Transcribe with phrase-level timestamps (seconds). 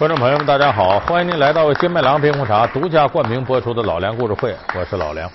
[0.00, 0.98] 观众朋友们，大家好！
[1.00, 5.30] 欢迎您来到金麦郎冰红茶独家冠名播出的老梁故事会，我是老梁。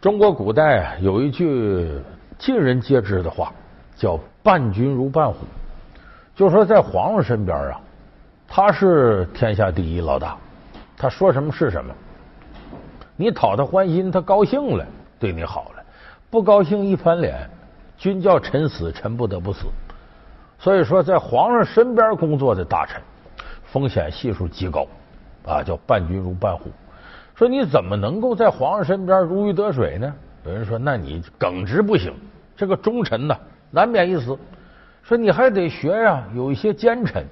[0.00, 2.00] 中国古代有一句
[2.38, 3.52] 尽人皆知的话，
[3.94, 5.40] 叫“伴君如伴虎”，
[6.34, 7.78] 就说在皇上身边啊，
[8.48, 10.34] 他是天下第一老大，
[10.96, 11.94] 他说什么是什么。
[13.16, 14.86] 你讨他欢心，他高兴了，
[15.20, 15.82] 对你好了；
[16.30, 17.46] 不高兴，一翻脸，
[17.98, 19.66] 君叫臣死，臣不得不死。
[20.58, 22.98] 所以说，在皇上身边工作的大臣。
[23.74, 24.86] 风险系数极高
[25.44, 26.70] 啊，叫伴君如伴虎。
[27.34, 30.14] 说你怎么能够在皇上身边如鱼得水呢？
[30.44, 32.14] 有人说，那你耿直不行，
[32.56, 33.36] 这个忠臣呢
[33.72, 34.38] 难免一死。
[35.02, 37.26] 说你还得学呀，有一些奸臣。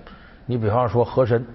[0.45, 1.47] 你比方说和珅，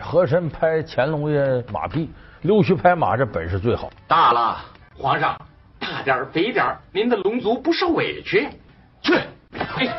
[0.00, 3.90] 和珅拍乾隆爷马屁，溜须拍马这本事最好。
[4.06, 4.56] 大了，
[4.96, 5.38] 皇上，
[5.78, 8.48] 大点肥点您的龙族不受委屈。
[9.02, 9.12] 去。
[9.52, 9.96] 哎，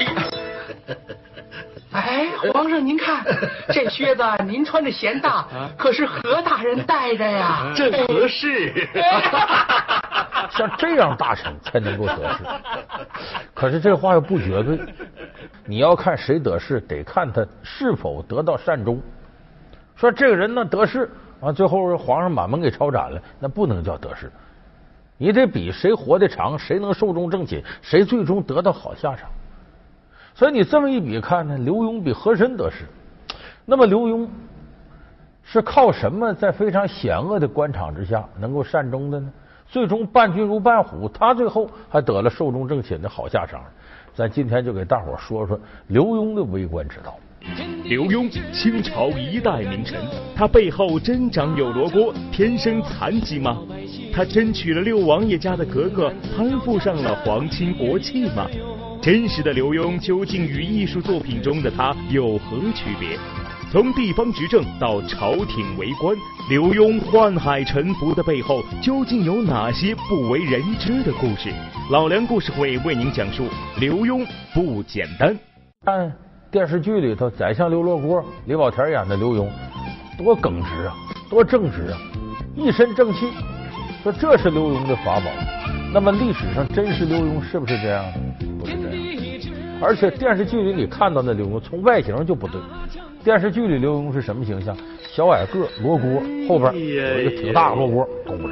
[2.54, 3.26] 皇上您看，
[3.73, 8.88] 这靴子您穿着嫌大，可是何大人戴着呀，正合适。
[10.52, 12.44] 像这样大臣才能够得势。
[13.54, 14.80] 可是这话又不绝对，
[15.66, 19.02] 你要看谁得势，得看他是否得到善终。
[19.95, 21.10] 说这个人呢得势
[21.42, 24.32] 啊，最后皇上把门给抄斩了，那不能叫得势。
[25.17, 29.30] 你得比谁活得长，谁能寿终正寝，谁最终得到好下场。
[30.35, 32.85] 所以你这么一比看呢，刘墉比和珅得势。
[33.66, 34.27] 那么刘墉
[35.44, 39.31] 是靠什么在非常险恶的官场之下能够善终的呢？
[39.67, 43.61] 最终伴君如伴虎，他最后还得了寿终正寝的好下场。
[44.16, 47.16] 咱今天就给大伙说说刘墉的为官之道。
[47.83, 49.99] 刘墉，清朝一代名臣，
[50.36, 53.58] 他背后真长有罗锅，天生残疾吗？
[54.11, 58.48] 他真娶了六王爷家的格格，攀附上了皇亲国戚吗？
[59.09, 63.17] 真实的刘墉究竟与艺术作品中的他有何区别？
[63.71, 66.15] 从地方执政到朝廷为官，
[66.47, 71.52] 刘墉宦海沉浮的背后究竟有哪些不为人知的故事？
[71.89, 73.48] 老梁故事会为您讲述
[73.80, 75.36] 刘墉不简单。
[75.83, 76.11] 看
[76.52, 79.48] 电视剧里头，宰相刘罗锅，李保田演的刘墉，
[80.19, 80.95] 多耿直啊，
[81.31, 81.98] 多正直啊，
[82.55, 83.31] 一身正气。
[84.03, 85.31] 说这是刘墉的法宝。
[85.92, 88.05] 那么历史上真实刘墉是不是这样？
[89.82, 92.60] 而且电视剧里你看到的刘墉，从外形就不对。
[93.23, 94.76] 电视剧里刘墉是什么形象？
[95.12, 98.50] 小矮个罗锅，后边有一个挺大的罗锅拱着，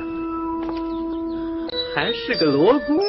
[1.95, 2.97] 还是个罗锅，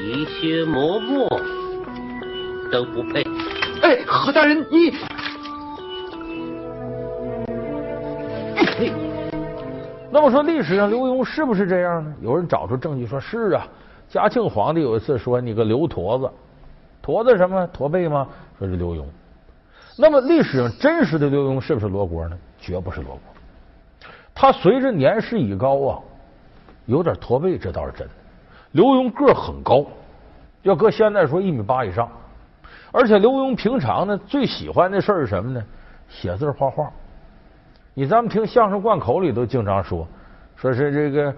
[0.00, 1.28] 一些磨墨
[2.72, 3.22] 都不配。
[3.82, 4.92] 哎，何大人，你。
[10.10, 12.14] 那么说，历史上刘墉是不是这样呢？
[12.22, 13.66] 有人找出证据说是啊。
[14.08, 16.30] 嘉庆皇帝有一次说：“你个刘驼子，
[17.02, 18.26] 驼子什么驼背吗？”
[18.58, 19.04] 说是刘墉。
[19.98, 22.38] 那么历史上真实的刘墉是不是罗锅呢？
[22.58, 23.20] 绝不是罗锅。
[24.34, 25.98] 他随着年事已高啊，
[26.84, 28.12] 有点驼背，这倒是真的。
[28.72, 29.84] 刘墉个很高，
[30.62, 32.08] 要搁现在说一米八以上。
[32.92, 35.62] 而且刘墉平常呢，最喜欢的事儿是什么呢？
[36.08, 36.90] 写字画画。
[37.94, 40.06] 你咱们听相声贯口里都经常说，
[40.54, 41.34] 说是这个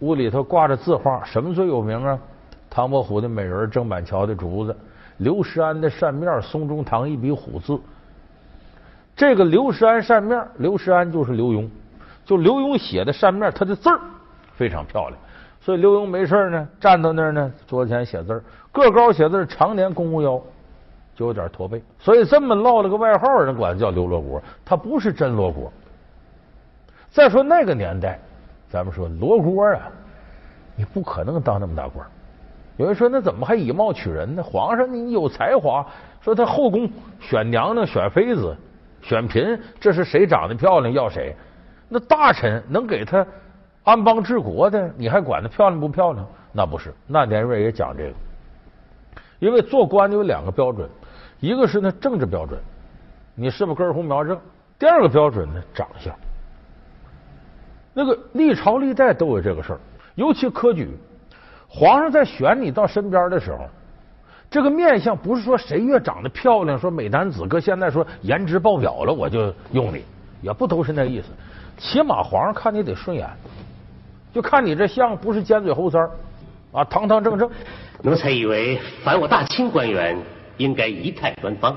[0.00, 2.18] 屋里头挂着字画，什么最有名啊？
[2.70, 4.76] 唐伯虎的美人，郑板桥的竹子，
[5.18, 7.78] 刘石安的扇面，松中堂一笔虎字。
[9.16, 11.68] 这个刘石安扇面，刘石安就是刘墉，
[12.24, 13.98] 就刘墉写的扇面，他的字儿
[14.54, 15.18] 非常漂亮。
[15.60, 18.42] 所以刘墉没事呢，站到那儿呢，桌子前写字
[18.72, 20.40] 个高写字常年弓弓腰。
[21.16, 24.40] 就有点驼背，所以这么落了个外号，人管他叫刘罗锅。
[24.64, 25.68] 他不是真罗锅。
[27.10, 28.20] 再说那个年代，
[28.68, 29.88] 咱们说罗锅啊，
[30.76, 32.06] 你不可能当那么大官。
[32.76, 34.42] 有人说那怎么还以貌取人呢？
[34.42, 35.84] 皇上你有才华，
[36.20, 38.56] 说他后宫选娘娘、选妃子、
[39.02, 41.34] 选嫔，这是谁长得漂亮要谁。
[41.88, 43.26] 那大臣能给他
[43.82, 46.26] 安邦治国的，你还管他漂亮不漂亮？
[46.52, 46.94] 那不是。
[47.06, 48.14] 那年月也讲这个，
[49.38, 50.88] 因为做官的有两个标准。
[51.40, 52.60] 一个是呢政治标准，
[53.34, 54.38] 你是不是根红苗正？
[54.78, 56.14] 第二个标准呢长相。
[57.98, 59.78] 那个历朝历代都有这个事儿，
[60.14, 60.88] 尤其科举，
[61.66, 63.66] 皇上在选你到身边的时候，
[64.48, 70.04] 这个面相不是说谁越长得漂亮，说美男子，搁现在说颜值爆表了我就用你，
[70.42, 71.26] 也不都是那意思。
[71.76, 73.28] 起码皇上看你得顺眼，
[74.32, 76.08] 就看你这相不是尖嘴猴腮
[76.70, 77.50] 啊，堂堂正正。
[78.02, 80.16] 奴才以为凡我大清官员。
[80.58, 81.76] 应该仪态端方。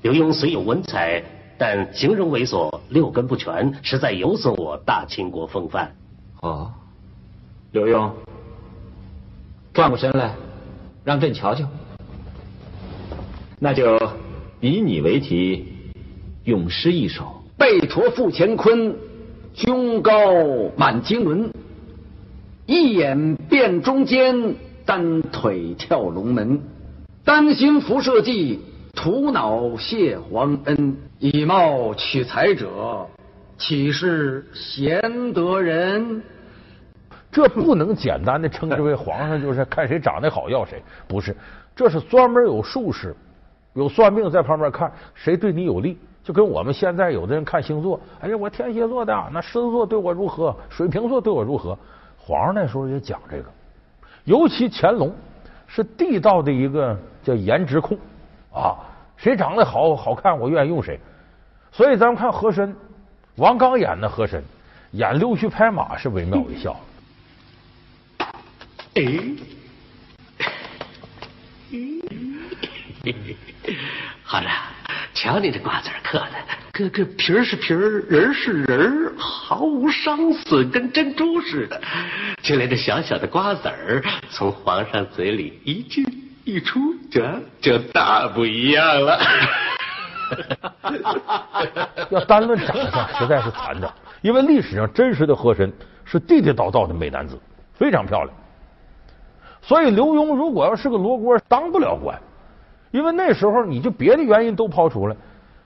[0.00, 1.22] 刘墉虽有文采，
[1.66, 5.96] 但形容猥琐，六根不全，实在有损我大清国风范。
[6.42, 6.70] 哦，
[7.72, 8.10] 刘墉，
[9.72, 10.34] 转过身来，
[11.04, 11.66] 让朕瞧瞧。
[13.58, 13.98] 那就
[14.60, 15.64] 以你为题，
[16.44, 17.42] 咏诗一首。
[17.56, 18.96] 背驼负乾坤，
[19.54, 20.12] 胸高
[20.76, 21.50] 满经纶，
[22.66, 26.60] 一眼辨中间，单腿跳龙门。
[27.24, 28.60] 丹心辐射剂，
[28.94, 30.96] 图脑谢皇恩。
[31.18, 33.06] 以貌取才者，
[33.56, 36.22] 岂是贤德人？
[37.32, 41.34] 这不能简单的称之为皇上就是看谁长得好要谁，不是，
[41.74, 43.16] 这是专门有术士、
[43.72, 51.76] 有算命在旁边看谁对你有利，就跟我们现在有的人看星座，哎呀，我天蝎座的，那狮子座对我如何，水瓶座对我如何，
[52.18, 53.44] 皇上那时候也讲这个，
[54.24, 55.12] 尤其乾隆
[55.66, 57.98] 是地道的一个叫颜值控
[58.54, 58.78] 啊，
[59.16, 60.98] 谁长得好好看，我愿意用谁，
[61.72, 62.74] 所以咱们看和珅，
[63.36, 64.42] 王刚演的和珅，
[64.92, 66.76] 演溜须拍马是惟妙惟肖。
[68.94, 69.02] 哎，
[74.22, 74.48] 好了，
[75.12, 76.30] 瞧你这瓜子嗑的，
[76.72, 81.80] 个个皮儿是皮儿，人是人，毫无伤损，跟珍珠似的。
[82.40, 86.04] 就连这小小的瓜子儿，从皇上嘴里一进
[86.44, 87.22] 一出，就
[87.60, 89.18] 就大不一样了。
[92.10, 95.72] 要单论长相，实在是残的，因为历史上真实的和珅
[96.04, 97.38] 是地地道道的美男子，
[97.74, 98.36] 非常漂亮。
[99.62, 102.18] 所以刘墉如果要是个罗锅，当不了官，
[102.90, 105.16] 因为那时候你就别的原因都抛除了，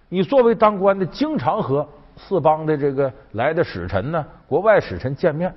[0.08, 1.86] 你作为当官的，经常和
[2.16, 5.52] 四邦的这个来的使臣呢，国外使臣见面，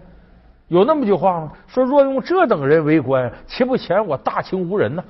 [0.71, 1.51] 有那么句话吗？
[1.68, 5.03] 说若用这等人为官，岂不嫌我大清无人呢？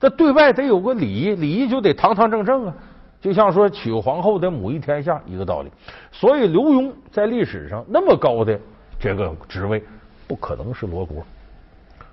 [0.00, 2.74] 这对外得有个礼仪，礼仪就得堂堂正正啊，
[3.20, 5.70] 就像说娶皇后的母仪天下一个道理。
[6.10, 8.58] 所以刘墉在历史上那么高的
[8.98, 9.84] 这个职位，
[10.26, 11.22] 不可能是罗锅。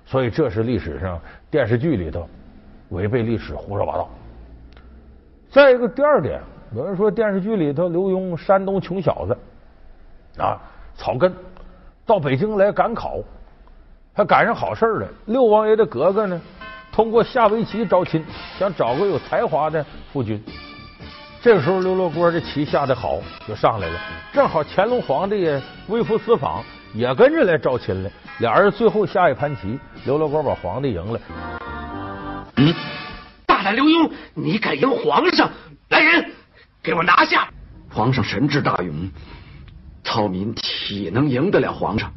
[0.04, 1.18] 所以这是历史上
[1.50, 2.28] 电视剧里头
[2.90, 4.06] 违背历史、胡说八道。
[5.48, 6.42] 再一个，第二点，
[6.74, 9.38] 有人说电视剧里头刘墉山东穷小子
[10.42, 10.60] 啊，
[10.94, 11.32] 草根
[12.06, 13.18] 到北京来赶考，
[14.14, 15.08] 还赶上好事了。
[15.26, 16.40] 六王爷的格格呢，
[16.92, 18.24] 通过下围棋招亲，
[18.58, 20.40] 想找个有才华的夫君。
[21.42, 24.00] 这个时候，刘罗锅这棋下的好，就上来了。
[24.32, 26.62] 正好乾隆皇帝微服私访。
[26.94, 31.20] 也跟着来招亲了，俩人最后下一盘棋，刘罗锅把皇帝赢了。
[32.56, 32.72] 嗯，
[33.44, 35.50] 大胆刘墉，你敢赢皇上？
[35.90, 36.32] 来人，
[36.82, 37.48] 给我拿下！
[37.92, 39.10] 皇上神智大勇，
[40.16, 42.10] 草民岂能赢得了皇上？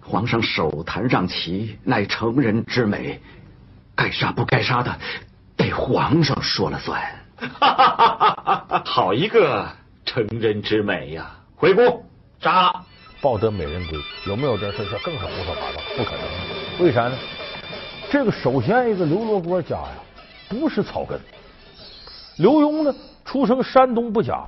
[0.00, 3.20] 皇上手弹上旗，乃成人之美，
[3.94, 4.98] 该杀不该杀的，
[5.54, 6.98] 得皇上说了算。
[8.86, 9.68] 好一个
[10.06, 11.30] 成人之美呀！
[11.56, 12.02] 回宫
[12.40, 12.72] 杀！
[13.20, 14.78] 抱得美人归，有没有这事？
[14.90, 16.86] 这更是胡说八道，不可能。
[16.86, 17.18] 为啥呢？
[18.10, 19.92] 这个首先一个刘罗锅家呀，
[20.48, 21.20] 不是草根。
[22.38, 22.94] 刘墉呢，
[23.26, 24.42] 出生山东不假，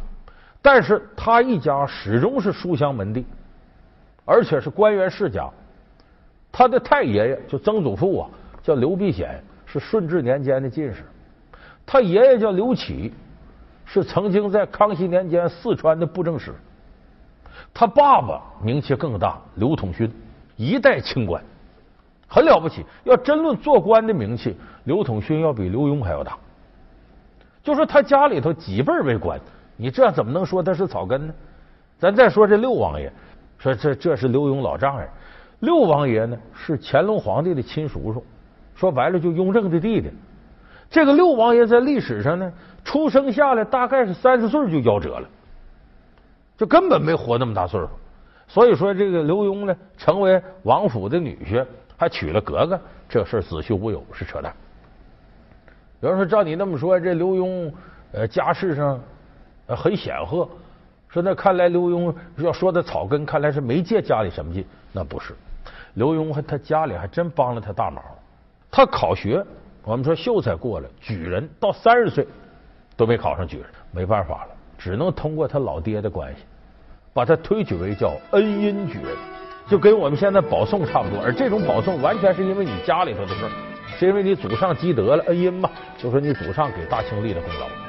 [0.60, 3.24] 但是他一家始终是书香门第，
[4.24, 5.48] 而且是官员世家。
[6.50, 8.28] 他的太爷爷就曾祖父啊，
[8.62, 11.04] 叫刘必显，是顺治年间的进士。
[11.86, 13.12] 他爷爷叫刘启，
[13.84, 16.52] 是曾经在康熙年间四川的布政使。
[17.72, 20.10] 他爸爸名气更大，刘统勋
[20.56, 21.42] 一代清官，
[22.26, 22.84] 很了不起。
[23.04, 26.36] 要真论做官的名气，刘统勋要比刘墉还要大。
[27.62, 29.38] 就说他家里头几辈为官，
[29.78, 31.32] 你这怎么能说他是草根呢？
[31.98, 33.10] 咱再说这六王爷，
[33.58, 35.08] 说这这是刘墉老丈人。
[35.60, 38.24] 六王爷呢是乾隆皇帝的亲叔叔，
[38.74, 40.10] 说白了就雍正的弟弟。
[40.90, 42.52] 这个六王爷在历史上呢，
[42.84, 45.28] 出生下来大概是三十岁就夭折了。
[46.56, 47.88] 就根本没活那么大岁数，
[48.46, 51.64] 所以说这个刘墉呢，成为王府的女婿，
[51.96, 54.52] 还娶了格格，这事子虚乌有，是扯淡。
[56.00, 57.72] 有人说照你那么说，这刘墉
[58.12, 59.00] 呃家世上
[59.76, 60.48] 很显赫，
[61.08, 65.34] 说那看来刘墉要说的草根，看来是没借家里什么劲，那不是。
[65.94, 68.02] 刘墉还他家里还真帮了他大忙。
[68.70, 69.44] 他考学，
[69.82, 72.26] 我们说秀才过了，举人到三十岁
[72.96, 74.50] 都没考上举人，没办法了。
[74.76, 76.42] 只能通过他老爹的关系，
[77.12, 79.16] 把他推举为叫恩荫举人，
[79.66, 81.18] 就跟我们现在保送差不多。
[81.20, 83.48] 而这种保送完全是因为你家里头的事，
[83.98, 87.87] 是因为你祖上积德了，恩荫嘛，就说你祖上给大清立了功劳。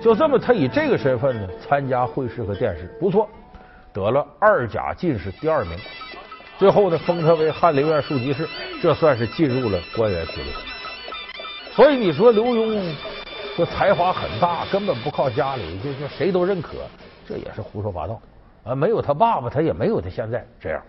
[0.00, 3.28] 就这么，他以这个身份呢参加会试和殿试，不错，
[3.92, 5.78] 得了二甲进士第二名。
[6.58, 8.48] 最后呢，封他为翰林院庶吉士，
[8.80, 10.52] 这算是进入了官员序列。
[11.72, 12.94] 所以你说刘墉。
[13.56, 16.76] 说才华很大，根本不靠家里，就就谁都认可，
[17.26, 18.18] 这也是胡说八道
[18.64, 18.74] 啊！
[18.76, 20.80] 没有他爸爸，他也没有他现在这样。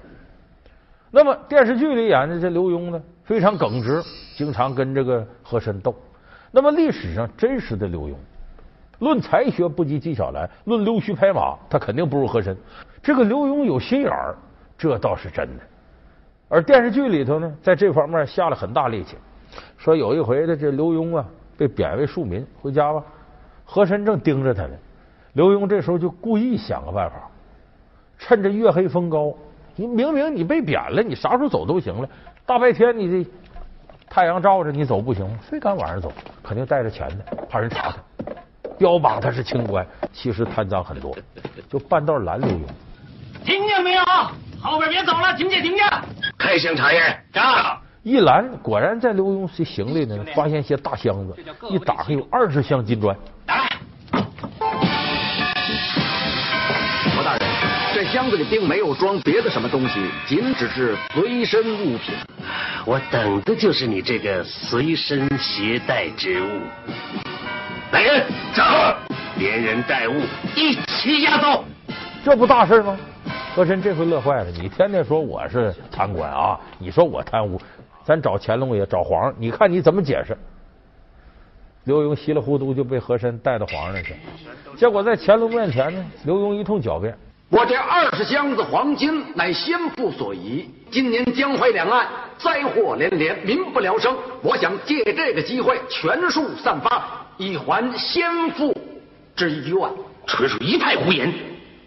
[1.09, 4.01] 那么电视剧里演的这刘墉呢，非常耿直，
[4.37, 5.93] 经常跟这个和珅斗。
[6.51, 8.13] 那么历史上真实的刘墉，
[9.01, 12.55] 论才学不及纪晓岚，论溜须拍马，他肯定不如和珅。
[13.01, 14.35] 这个刘墉有心眼儿，
[14.77, 15.63] 这倒是真的。
[16.47, 19.17] 而电视剧里头呢，在这方面下了很大力气。
[19.75, 21.25] 说有一回的这刘墉啊，
[21.57, 23.03] 被贬为庶民，回家吧。
[23.65, 24.75] 和珅正盯着他呢，
[25.33, 27.27] 刘墉这时候就故意想个办法，
[28.19, 29.33] 趁着月黑风高，
[29.75, 32.07] 你明明你被贬了，你啥时候走都行了，
[32.45, 33.29] 大白天你这
[34.07, 35.27] 太阳照着你走不行？
[35.39, 36.11] 非赶晚上走，
[36.43, 37.97] 肯定带着钱的，怕人查他，
[38.81, 41.15] 标榜他是清官，其实贪赃很多，
[41.69, 42.61] 就半道拦刘墉。
[43.45, 44.03] 听见没有？
[44.59, 45.85] 后边别走了，听见听见？
[46.35, 47.77] 开箱查验，站！
[48.01, 51.37] 一拦，果然在刘墉这行李呢，发现一些大箱子，
[51.69, 53.15] 一打开有二十箱金砖。
[53.45, 53.69] 打来！
[57.15, 57.47] 侯大人，
[57.93, 62.15] 这箱子里并没有装别的什么东西，仅只是随身物品。
[62.83, 66.47] 我等的就是你这个随身携带之物。
[67.91, 68.63] 来人，走，
[69.37, 70.13] 连人带物
[70.55, 71.65] 一起押走。
[72.23, 72.97] 这不大事吗？
[73.53, 77.59] 和珅这回乐坏了，你天天说我是贪官啊，你说我贪污。
[78.03, 80.37] 咱找乾隆爷，找皇上，你看你怎么解释？
[81.83, 84.15] 刘墉稀里糊涂就被和珅带到皇上那去，
[84.77, 87.13] 结果在乾隆面前呢，刘墉一通狡辩
[87.49, 92.07] ：“我这二十箱子黄金乃先父所遗，今年江淮两岸
[92.37, 98.75] 灾祸连连，民不聊生，我想借这个机会全数散发，以还先父
[99.35, 99.77] 之冤。”
[100.27, 101.33] 纯属一派胡言！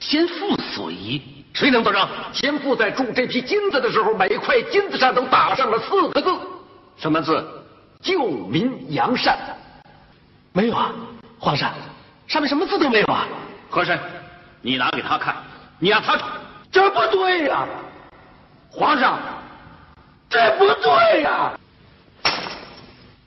[0.01, 1.23] 先父所遗。
[1.55, 2.07] 谁能作证？
[2.33, 6.37] 先父在铸这批金子的时候，每块金子上都打上了四个字，
[6.97, 7.47] 什么字？
[8.03, 9.39] 救民扬善。
[10.53, 10.93] 没有啊，
[11.39, 11.73] 皇上，
[12.27, 13.27] 上面什么字都没有啊。
[13.71, 13.99] 和珅，
[14.61, 15.37] 你拿给他看，
[15.79, 16.31] 你让他闯。
[16.73, 17.67] 这不对呀，
[18.69, 19.21] 皇上，
[20.29, 21.53] 这不对呀，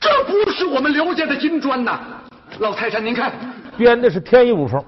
[0.01, 1.97] 这不是我们刘家的金砖呐！
[2.59, 3.31] 老泰山，您看，
[3.77, 4.83] 编的是天衣无缝。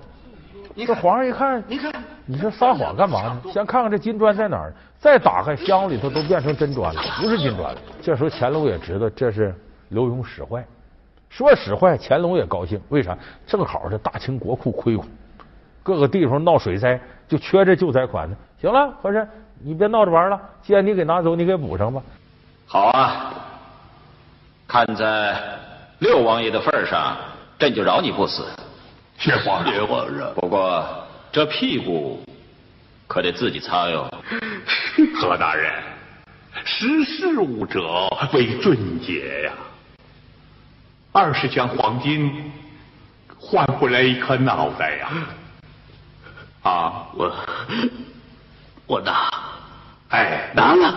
[0.75, 1.91] 这皇上一看，你看。
[2.25, 3.41] 你说撒谎干嘛呢？
[3.51, 4.71] 先看看这金砖在哪儿。
[4.99, 7.81] 再打开箱里头，都变成真砖了，不是金砖了。
[8.01, 9.55] 这时候乾隆也知道这是
[9.89, 10.63] 刘墉使坏，
[11.29, 12.79] 说使坏，乾隆也高兴。
[12.89, 13.17] 为啥？
[13.47, 15.05] 正好这大清国库亏空，
[15.81, 18.35] 各个地方闹水灾，就缺这救灾款呢。
[18.59, 19.27] 行了，和珅，
[19.63, 20.39] 你别闹着玩了。
[20.61, 22.01] 既然你给拿走，你给补上吧。
[22.65, 23.33] 好啊，
[24.67, 25.35] 看在
[25.99, 27.15] 六王爷的份上，
[27.60, 28.46] 朕就饶你不死。
[29.18, 30.34] 谢皇上，谢皇上。
[30.34, 31.06] 不过。
[31.32, 32.25] 这屁股
[33.06, 34.12] 可得自己擦哟，
[35.22, 35.72] 何大人，
[36.66, 39.54] 识事务者为俊杰呀。
[41.12, 42.51] 二十箱黄金
[43.38, 45.12] 换回来一颗脑袋呀！
[46.63, 47.32] 啊， 我
[48.88, 49.30] 我拿，
[50.10, 50.96] 哎，拿了。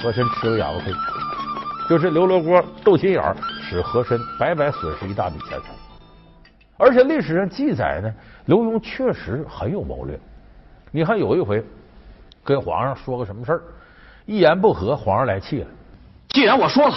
[0.00, 0.92] 和珅吃了哑巴亏，
[1.88, 3.36] 就是刘罗锅斗心眼儿，
[3.68, 5.66] 使和珅白白损失一大笔钱财。
[6.76, 8.12] 而且历史上记载呢。
[8.46, 10.20] 刘墉确实很有谋略。
[10.90, 11.64] 你看有一回
[12.42, 13.62] 跟皇上说个什么事儿，
[14.26, 15.66] 一言不合，皇上来气了。
[16.28, 16.94] 既然我说了，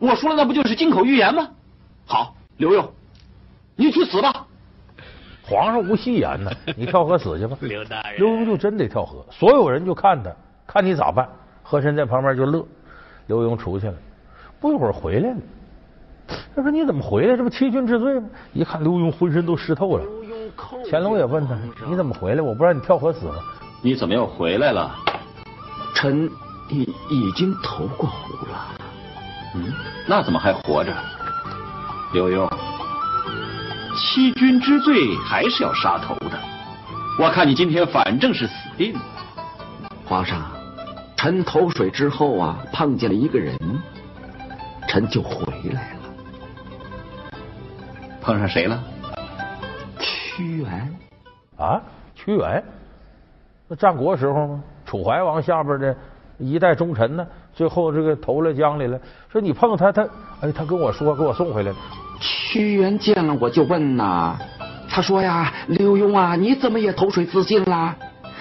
[0.00, 1.48] 我说了，那不就是金口玉言吗？
[2.06, 2.88] 好，刘墉，
[3.76, 4.46] 你去死吧！
[5.44, 7.56] 皇上无戏言呢，你跳河死去吧。
[7.60, 10.34] 刘大人，刘墉就真得跳河，所有人就看他，
[10.66, 11.28] 看你咋办。
[11.62, 12.66] 和珅在旁边就乐。
[13.28, 13.94] 刘墉出去了，
[14.58, 15.36] 不一会儿回来了。
[16.54, 17.36] 他说：“你怎么回来？
[17.36, 20.04] 这不欺君之罪吗？”一看刘墉浑身都湿透了。
[20.90, 21.54] 乾隆也问他
[21.86, 22.42] ：“你怎么回来？
[22.42, 23.34] 我不让你跳河死了？
[23.82, 24.94] 你怎么又回来了？”
[25.94, 26.30] 臣
[26.68, 28.66] 已已经投过湖了。
[29.54, 29.72] 嗯，
[30.08, 30.92] 那怎么还活着？
[32.12, 32.48] 刘墉，
[33.96, 36.38] 欺君之罪还是要杀头的。
[37.18, 39.00] 我看你今天反正是死定了。
[40.06, 40.42] 皇上，
[41.16, 43.56] 臣投水之后啊，碰见了一个人，
[44.88, 45.99] 臣就回来了。
[48.20, 48.82] 碰上谁了？
[49.98, 50.96] 屈原
[51.56, 51.80] 啊，
[52.14, 52.62] 屈原，
[53.68, 54.62] 那战国时候吗？
[54.86, 55.96] 楚怀王下边的
[56.38, 58.98] 一代忠臣呢，最后这个投了江里了。
[59.30, 60.02] 说你碰他，他
[60.40, 61.76] 哎，他跟我说，给我送回来了。
[62.20, 64.36] 屈原见了我就问呐，
[64.88, 67.96] 他说呀，刘墉啊，你怎么也投水自尽啦？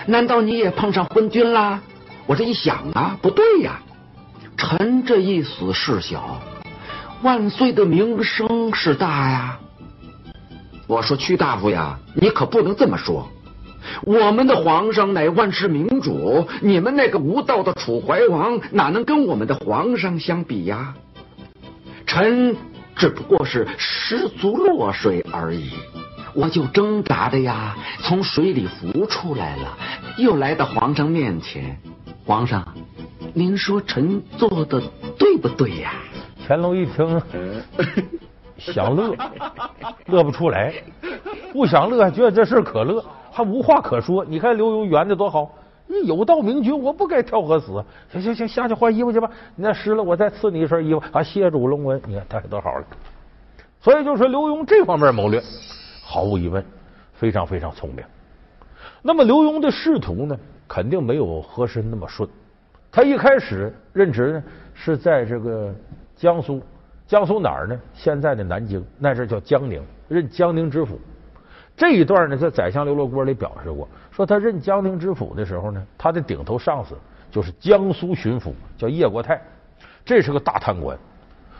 [0.07, 1.79] 难道你也碰上昏君啦？
[2.25, 3.79] 我这一想啊，不对呀，
[4.57, 6.39] 臣这一死事小，
[7.21, 9.59] 万岁的名声是大呀。
[10.89, 13.29] 我说屈大夫呀，你可不能这么说。
[14.01, 20.95] 我们的皇上乃万世明主，你们那个无道的楚怀王哪能跟我们的皇上相比呀？
[22.07, 22.55] 臣
[22.95, 25.69] 只不过是失足落水而已，
[26.33, 29.77] 我就挣扎的呀，从水里浮出来了，
[30.17, 31.77] 又来到皇上面前。
[32.25, 32.67] 皇上，
[33.35, 34.81] 您说臣做的
[35.19, 35.93] 对不对呀？
[36.47, 37.21] 乾隆一听，
[38.59, 39.15] 想乐，
[40.07, 40.71] 乐不出来；
[41.53, 44.23] 不想乐，觉得这事可乐，还无话可说。
[44.25, 45.49] 你看刘墉圆的多好，
[46.05, 47.83] 有道明君，我不该跳河死。
[48.11, 49.29] 行行行，下去换衣服去吧。
[49.55, 51.01] 你那湿了，我再赐你一身衣服。
[51.11, 52.01] 啊，谢主隆恩。
[52.05, 52.85] 你看他多好了。
[53.81, 55.41] 所以就说刘墉这方面谋略，
[56.03, 56.63] 毫无疑问
[57.13, 58.03] 非常非常聪明。
[59.01, 60.37] 那么刘墉的仕途呢，
[60.67, 62.27] 肯定没有和珅那么顺。
[62.91, 65.73] 他一开始任职呢，是在这个
[66.17, 66.61] 江苏，
[67.09, 67.79] 江苏哪儿呢？
[67.91, 71.01] 现在的南京，那阵叫江宁，任江宁知府。
[71.75, 76.95] 这一段呢，在《宰相刘罗锅》里表示过，说他任江宁知府的时候呢，他的顶头上司
[77.31, 79.41] 就是江苏巡抚，叫叶国泰，
[80.05, 80.95] 这是个大贪官，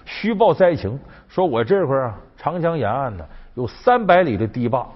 [0.05, 3.25] 虚报灾情，说我这块啊，长江沿岸呢
[3.55, 4.87] 有三百里的堤坝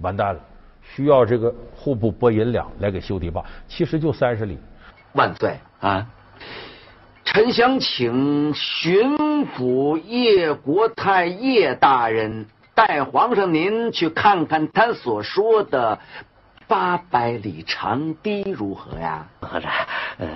[0.00, 0.40] 完蛋了，
[0.82, 4.58] 需要这个户部拨银两来给修堤坝，其实就三十里。
[5.14, 6.06] 万岁啊！
[7.36, 9.14] 臣想请巡
[9.48, 16.00] 抚叶国泰叶大人带皇上您去看看他所说的
[16.66, 19.26] 八百里长堤如何呀？
[19.42, 19.70] 皇上，
[20.16, 20.26] 呃，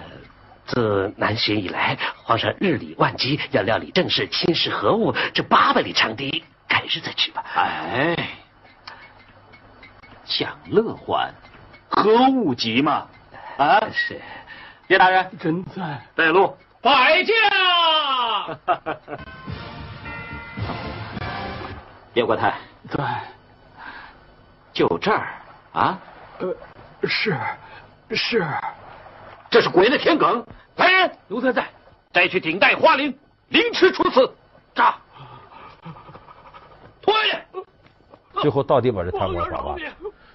[0.67, 7.43] 自南巡以来，皇上日理万机，要料理政事、亲事何务，这八百里长堤，改日再去吧。
[7.55, 8.29] 哎，
[10.27, 11.33] 蒋乐欢，
[11.89, 13.07] 何物急嘛？
[13.57, 14.21] 啊，是。
[14.89, 17.35] 叶大人，真在带路，摆驾。
[22.15, 22.59] 叶国泰，
[22.89, 23.23] 在，
[24.73, 25.29] 就这儿
[25.73, 25.99] 啊？
[26.39, 26.57] 呃，
[27.07, 27.37] 是
[28.11, 28.45] 是，
[29.51, 30.45] 这是鬼的田埂！
[30.77, 31.69] 来人，奴才在，
[32.13, 33.15] 带去顶戴花翎，
[33.49, 34.35] 凌迟处死。
[34.75, 34.97] 炸！
[37.03, 37.45] 拖下去。
[38.41, 39.77] 最后到底把这贪官耍了，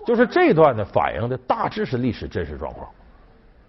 [0.05, 2.87] 就是这段呢，反映的大致是历史真实状况。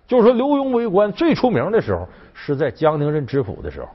[0.06, 3.88] 就是说，刘墉为官最出名的时候是在江宁任知府的时候，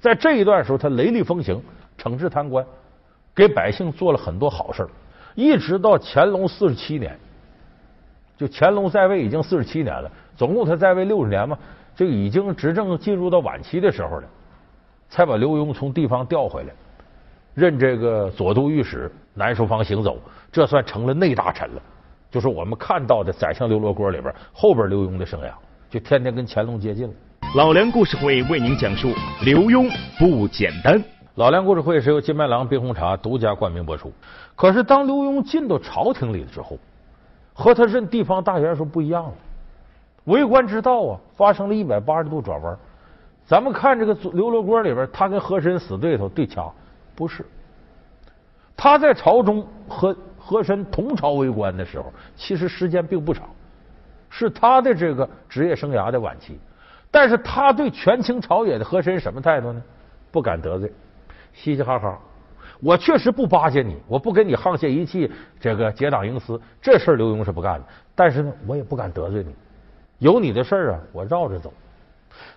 [0.00, 1.62] 在这一段时候，他雷厉风行，
[1.96, 2.64] 惩治贪官，
[3.34, 4.86] 给百姓做了很多好事
[5.36, 7.16] 一直到乾隆四十七年，
[8.36, 11.56] 就乾隆在位已经四十七年了，总共他在位六十年嘛，
[11.94, 14.24] 这个已经执政进入到晚期的时候了，
[15.08, 16.70] 才把刘墉从地方调回来，
[17.54, 20.18] 任这个左都御史、南书房行走，
[20.50, 21.82] 这算成了内大臣了。
[22.30, 25.50] 就是我们看到的《宰相刘罗锅》里边后边刘墉的生涯，
[25.90, 27.14] 就天天跟乾隆接近了。
[27.56, 29.08] 老梁故事会为您讲述
[29.44, 31.02] 刘墉不简单。
[31.34, 34.12] 老梁故事会是由金麦郎冰红茶独家冠名播出。
[34.54, 36.78] 可是当刘墉进到朝廷里之后，
[37.52, 39.32] 和他任地方大员时候不一样了。
[40.24, 42.78] 为官之道啊，发生了一百八十度转弯。
[43.44, 46.70] 咱们看这个刘罗锅里边，他跟和珅死对头对掐，
[47.16, 47.44] 不是
[48.76, 50.16] 他在朝中和。
[50.40, 53.48] 和珅同朝为官的时候，其实时间并不长，
[54.30, 56.58] 是他的这个职业生涯的晚期。
[57.10, 59.82] 但是他对权倾朝野的和珅什么态度呢？
[60.30, 60.92] 不敢得罪，
[61.52, 62.18] 嘻嘻哈哈。
[62.80, 67.86] 我确实不巴结你，我不跟你沆瀣一气，这个结党营私，这事刘墉是不干的。
[68.14, 69.54] 但是呢，我也不敢得罪你，
[70.18, 71.72] 有你的事儿啊，我绕着走。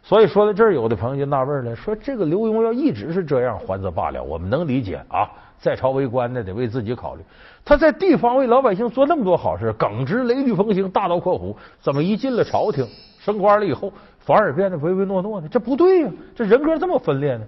[0.04, 5.30] 所以说到这儿，有的朋友就纳闷了，说这个刘墉要一直是这样，还则罢了，我们能理解啊。
[5.64, 7.24] 在朝为官的得为自己考虑，
[7.64, 12.86] 他在地方为老百姓做那么多好事，耿直雷厉风行，大刀阔斧，怎么一进了朝廷
[13.18, 15.48] 升官了以后，反而变得唯唯诺诺呢？
[15.50, 17.46] 这不对呀，这人格这么分裂呢？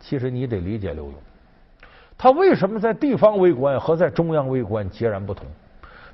[0.00, 1.12] 其实你得理解刘墉，
[2.18, 5.46] 他为什么在地方为官和在中央为官截然不同？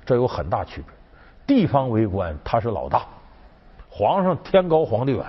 [0.04, 1.56] 这有很大区别。
[1.56, 3.02] 地方为官他是老大，
[3.88, 5.24] 皇上天高皇帝远，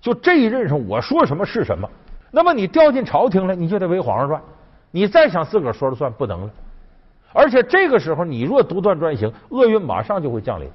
[0.00, 1.88] 就这一任上我说什么是什么。
[2.32, 4.42] 那么你调进朝廷来，你就得为皇上转。
[4.90, 6.50] 你再想自个儿说了算，不能了。
[7.32, 10.68] 而且这个时候，你若独断专行，厄运马上就会降临。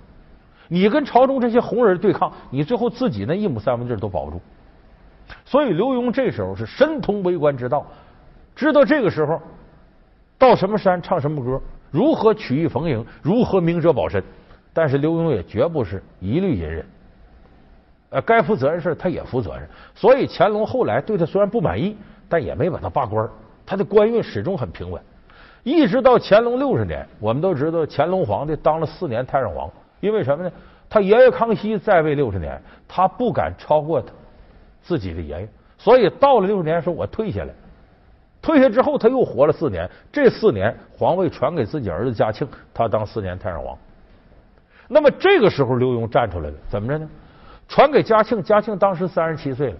[0.67, 4.39] 你跟朝中这些红人对抗，你最后自己那一亩三分地都保不住。
[5.45, 7.85] 所以刘墉这时候是深通为官之道，
[8.55, 9.41] 知道这个时候
[10.37, 14.23] 到什么山唱什么歌，如何曲意逢迎，如何明哲保身。
[14.73, 16.85] 但是刘墉也绝不是一律隐忍，
[18.09, 19.67] 呃，该负责任事他也负责任。
[19.93, 21.95] 所以乾隆后来对他虽然不满意，
[22.27, 23.27] 但也没把他罢官。
[23.65, 25.01] 他的官运始终很平稳，
[25.63, 30.51] 一直到乾隆六十年，我们都知道乾隆皇帝当了四年太上皇，因为什么呢？
[30.89, 34.11] 他爷爷康熙在位六十年，他不敢超过他
[34.81, 37.53] 自己的爷爷，所以到了六十年时候我退下来，
[38.41, 43.75] 退下之后他又活了四年，这四年皇位传给自己儿子嘉庆，他当四年太上皇。
[44.87, 47.09] 那么这个时候刘墉站出来了，怎么着呢？
[47.67, 49.77] 传给嘉庆，嘉庆当时三十七岁了。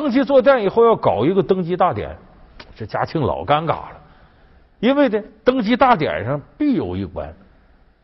[0.00, 2.16] 登基坐殿以后要搞一个登基大典，
[2.72, 3.96] 这嘉庆老尴尬了，
[4.78, 7.34] 因为呢，登基大典上必有一关，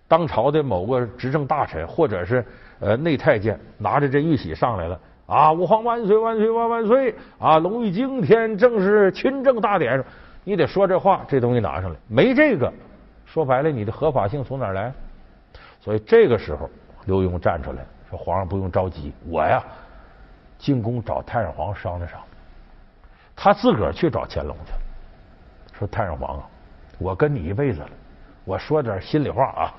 [0.09, 2.45] 当朝的某个执政大臣或者是
[2.81, 7.15] 呃内太监拿着这玉玺上来了，啊，吾皇万岁万岁万万岁！
[7.39, 10.05] 啊，龙玉惊天，正是亲政大典上。
[10.43, 12.73] 你得说这话，这东西拿上来，没这个，
[13.25, 14.93] 说白了，你的合法性从哪来？
[15.81, 16.69] 所以这个时候，
[17.05, 17.79] 刘墉站出来
[18.11, 19.63] 说：“皇上不用着急，我呀，
[20.65, 22.29] 进宫找太上皇商量商量。”
[23.37, 24.73] 他自个儿去找乾隆去，
[25.79, 26.47] 说：“太上皇啊，
[26.99, 27.91] 我跟你一辈子了，
[28.45, 29.75] 我说点心里话啊。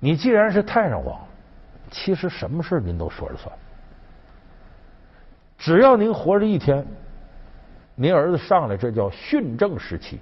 [0.00, 1.20] 你既然是太上皇，
[1.90, 3.54] 其实什么事您都说了算。
[5.56, 6.84] 只要您活着一天。”
[7.96, 10.18] 您儿子上来，这叫训政时期，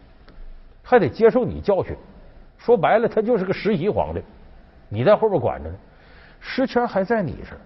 [0.83, 1.97] 还得接受你教训。
[2.57, 4.21] 说白了，他就是个实习皇帝，
[4.89, 5.77] 你在后边管着呢，
[6.41, 7.61] 实权还在你这儿，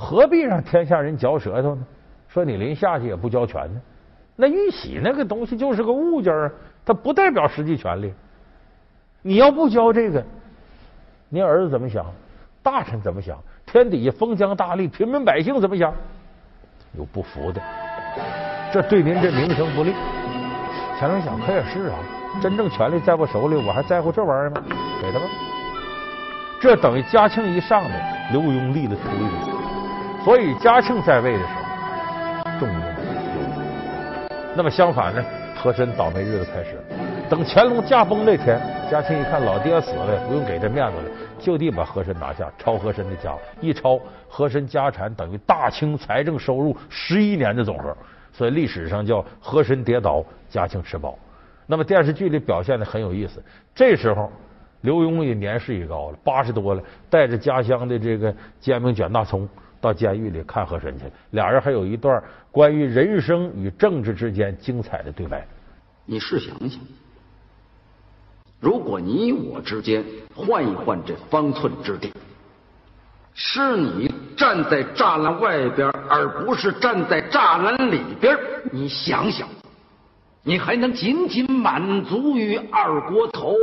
[0.00, 1.86] 何必让天下人嚼舌头呢？
[2.26, 3.80] 说你临下去也不交权呢？
[4.34, 6.50] 那玉玺那个东西就是个物件啊，
[6.86, 8.14] 它不代表实际权利。
[9.20, 10.24] 你要不交这个，
[11.28, 12.06] 您儿子怎么想？
[12.62, 13.36] 大臣怎么想？
[13.66, 15.92] 天底下封疆大吏、平民百姓怎么想？
[16.96, 17.60] 有不服的。
[18.72, 19.92] 这对您这名声不利。
[20.98, 21.98] 乾隆想，可也是啊，
[22.40, 24.62] 真正权力在我手里，我还在乎这玩意儿吗？
[25.02, 25.24] 给他吧。
[26.58, 29.59] 这等于嘉庆一上来，刘墉立了推子，
[30.22, 34.32] 所以嘉庆在位的时候重用刘墉。
[34.54, 35.24] 那么相反呢，
[35.56, 36.78] 和珅倒霉日子开始。
[37.30, 41.04] 等乾隆驾崩那天，嘉庆一看老爹死了，不用给这面子了，
[41.38, 47.96] 就地把和珅拿下，抄和珅的家，一抄和珅家产等于大清财政收入十一年的总和。
[48.30, 51.16] 所以历史上叫和珅跌倒，嘉庆吃饱。
[51.66, 53.42] 那么电视剧里表现的很有意思。
[53.74, 54.30] 这时候
[54.82, 59.48] 刘墉也年事已高了，八十多了，带着家乡的这个煎饼卷大葱
[59.80, 61.10] 到监狱里看和珅去了。
[61.30, 65.46] 俩人还有一段关于人生与政治之间精彩的对白。
[66.04, 66.80] 你试想想，
[68.60, 72.12] 如果你我之间换一换这方寸之地。
[73.32, 78.36] 是你站在栅栏外边，而不是站在栅栏里边。
[78.72, 79.48] 你想想，
[80.42, 83.54] 你还能仅仅满足于二锅头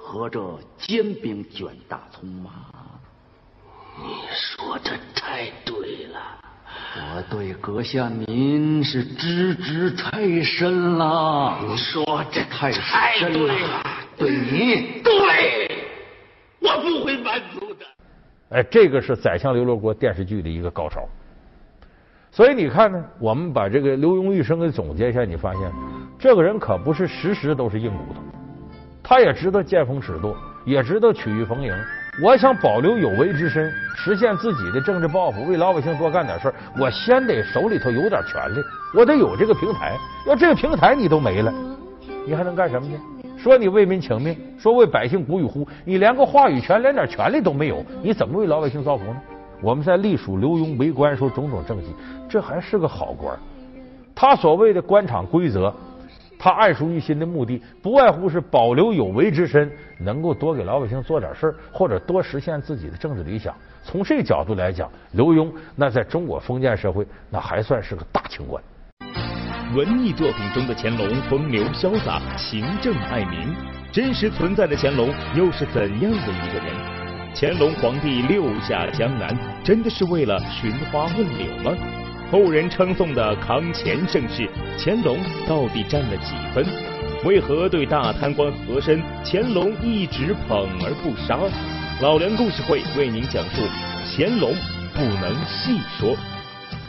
[0.00, 2.50] 和这煎饼卷大葱吗？
[4.00, 6.20] 你说的太对了，
[6.96, 11.58] 我对阁下您是知之太深了。
[11.62, 13.54] 你说这太太深了，
[14.16, 15.86] 对你对，
[16.60, 17.86] 我不会满足的。
[18.50, 21.06] 哎，这个是《宰相刘罗锅》电视剧的一个高潮。
[22.30, 25.72] 所以你看呢，我们把这个刘墉一生给总结一下，你发现
[26.18, 28.20] 这个人可不是时时都是硬骨头，
[29.02, 31.74] 他也知道见风使舵，也知道曲意逢迎。
[32.20, 38.60] 我想保留有为之身，实现自己的政治抱负，为老百姓多干点事儿，我先得手里头有点权利，
[38.92, 39.96] 我得有这个平台。
[40.26, 41.54] 要这个平台你都没了，
[42.26, 42.98] 你还能干什么去？
[43.40, 49.16] 说你为民请命，说为百姓鼓与呼，你连个话语权、连点权利都没有，你怎么为老百姓造福呢？
[49.62, 51.94] 我们在隶属刘墉为官时候种种政绩，
[52.28, 53.38] 这还是个好官。
[54.12, 55.72] 他所谓的官场规则，
[56.38, 63.54] 他暗熟于心的目的，不外乎是保留有为之身，能够多给老百姓做点事儿，或者多实现自己的政治理想。
[63.82, 68.62] 从这个角度来讲，刘墉那在中国封建社会，那还算是个大清官。
[69.74, 73.54] 文艺作品中的乾隆风流潇洒、勤政爱民，
[73.92, 76.74] 真实存在的乾隆又是怎样的一个人？
[77.34, 82.07] 乾隆皇帝六下江南，真的是为了寻花问柳吗？
[82.30, 86.64] 后人称颂的康乾盛世，乾隆到底占了几分？
[87.24, 91.38] 为何对大贪官和珅，乾隆一直捧而不杀？
[92.00, 93.62] 老梁故事会为您讲述
[94.04, 94.52] 乾隆
[94.94, 96.16] 不能细说。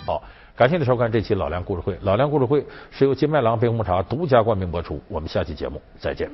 [0.06, 0.23] 好。
[0.56, 1.97] 感谢您收看这期老梁故事会。
[2.02, 5.02] 老梁故事会是由金麦郎冰红茶独家冠名播出。
[5.08, 6.30] 我们下期节目再见。